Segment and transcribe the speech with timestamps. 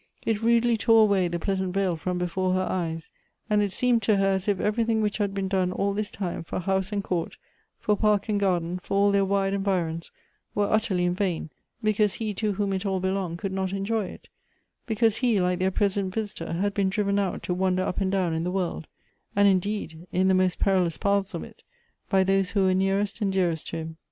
[0.25, 3.11] It rudely tore away the pleaaant veil from before her eyes,
[3.51, 6.41] and it seemed to her as if everything which had been done all this time
[6.41, 7.37] for house and court,
[7.77, 10.09] for park and garden, for all their wide environs,
[10.55, 11.51] were utterly in vain,
[11.83, 14.27] because he to whom it all belonged could not enjoy it;
[14.87, 18.33] because he, like their present visitor, had been driven out to wander up and down
[18.33, 18.87] in the world—
[19.35, 21.61] and, indeed, in the most peril ous paths of it—
[22.09, 23.97] by those who were nearest and dearest to him.